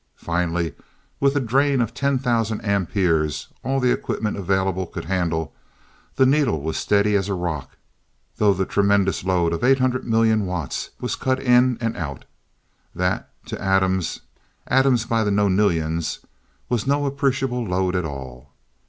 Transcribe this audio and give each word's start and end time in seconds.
Finally, 0.17 0.73
with 1.19 1.35
a 1.35 1.39
drain 1.39 1.79
of 1.79 1.93
ten 1.93 2.17
thousand 2.17 2.59
amperes, 2.65 3.49
all 3.63 3.79
the 3.79 3.91
equipment 3.91 4.35
available 4.35 4.87
could 4.87 5.05
handle, 5.05 5.53
the 6.15 6.25
needle 6.25 6.59
was 6.59 6.75
steady 6.75 7.13
as 7.15 7.29
a 7.29 7.35
rock, 7.35 7.77
though 8.37 8.51
the 8.51 8.65
tremendous 8.65 9.23
load 9.23 9.53
of 9.53 9.61
800,000,000 9.61 10.43
watts 10.45 10.89
was 10.99 11.15
cut 11.15 11.39
in 11.39 11.77
and 11.79 11.95
out. 11.95 12.25
That, 12.95 13.29
to 13.45 13.61
atoms, 13.61 14.21
atoms 14.65 15.05
by 15.05 15.23
the 15.23 15.29
nonillions, 15.29 16.17
was 16.67 16.87
no 16.87 17.05
appreciable 17.05 17.63
load 17.63 17.95
at 17.95 18.03
all. 18.03 18.49